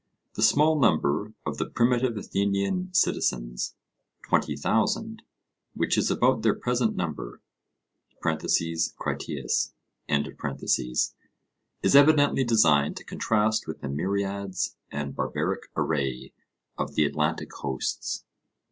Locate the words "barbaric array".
15.15-16.33